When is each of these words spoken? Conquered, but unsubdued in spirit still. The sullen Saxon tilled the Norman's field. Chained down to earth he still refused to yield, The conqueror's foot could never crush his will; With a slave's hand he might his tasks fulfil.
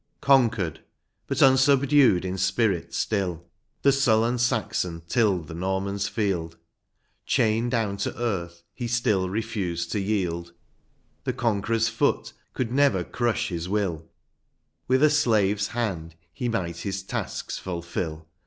Conquered, 0.19 0.79
but 1.27 1.43
unsubdued 1.43 2.25
in 2.25 2.35
spirit 2.35 2.91
still. 2.91 3.45
The 3.83 3.91
sullen 3.91 4.39
Saxon 4.39 5.03
tilled 5.07 5.47
the 5.47 5.53
Norman's 5.53 6.07
field. 6.07 6.57
Chained 7.27 7.69
down 7.69 7.97
to 7.97 8.17
earth 8.19 8.63
he 8.73 8.87
still 8.87 9.29
refused 9.29 9.91
to 9.91 9.99
yield, 9.99 10.53
The 11.23 11.33
conqueror's 11.33 11.87
foot 11.87 12.33
could 12.55 12.71
never 12.71 13.03
crush 13.03 13.49
his 13.49 13.69
will; 13.69 14.09
With 14.87 15.03
a 15.03 15.09
slave's 15.11 15.67
hand 15.67 16.15
he 16.33 16.49
might 16.49 16.77
his 16.77 17.03
tasks 17.03 17.59
fulfil. 17.59 18.27